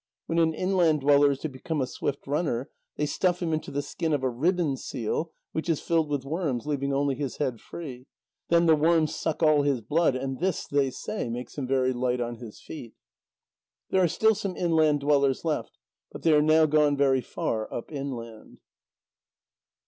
When 0.25 0.39
an 0.39 0.55
inland 0.55 1.01
dweller 1.01 1.29
is 1.29 1.37
to 1.41 1.47
become 1.47 1.79
a 1.79 1.85
swift 1.85 2.25
runner, 2.25 2.71
they 2.95 3.05
stuff 3.05 3.39
him 3.39 3.53
into 3.53 3.69
the 3.69 3.83
skin 3.83 4.13
of 4.13 4.23
a 4.23 4.31
ribbon 4.31 4.75
seal, 4.75 5.31
which 5.51 5.69
is 5.69 5.79
filled 5.79 6.09
with 6.09 6.25
worms, 6.25 6.65
leaving 6.65 6.91
only 6.91 7.13
his 7.13 7.37
head 7.37 7.59
free. 7.61 8.07
Then 8.47 8.65
the 8.65 8.75
worms 8.75 9.13
suck 9.13 9.43
all 9.43 9.61
his 9.61 9.79
blood, 9.81 10.15
and 10.15 10.39
this, 10.39 10.65
they 10.65 10.89
say, 10.89 11.29
makes 11.29 11.55
him 11.55 11.67
very 11.67 11.93
light 11.93 12.19
on 12.19 12.37
his 12.37 12.59
feet. 12.59 12.95
There 13.91 14.01
are 14.01 14.07
still 14.07 14.33
some 14.33 14.57
inland 14.57 15.01
dwellers 15.01 15.45
left, 15.45 15.77
but 16.11 16.23
they 16.23 16.33
are 16.33 16.41
now 16.41 16.65
gone 16.65 16.97
very 16.97 17.21
far 17.21 17.71
up 17.71 17.91
inland. 17.91 18.57